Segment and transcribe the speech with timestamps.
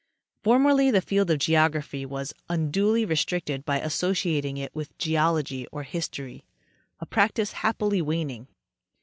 [0.41, 7.05] Formerly the field of geography was unsluly restricted by associating it with geology or history—a
[7.05, 8.47] practice happily waning.